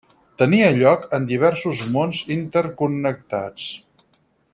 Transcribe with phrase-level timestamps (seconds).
[0.41, 3.69] Tenia lloc en diversos mons interconnectats.